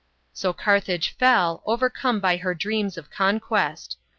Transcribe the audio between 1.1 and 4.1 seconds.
fell, overcome by her dreams of conquest.